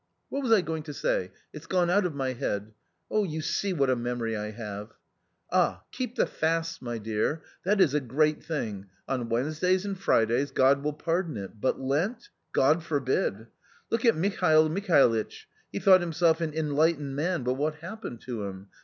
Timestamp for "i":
0.51-0.61, 4.35-4.49